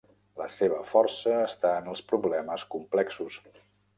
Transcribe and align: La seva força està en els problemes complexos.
La 0.41 0.45
seva 0.53 0.79
força 0.93 1.35
està 1.49 1.75
en 1.83 1.91
els 1.93 2.03
problemes 2.13 2.65
complexos. 2.77 3.37